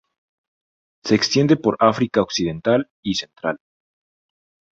[1.03, 3.59] Se extiende por África occidental y Central.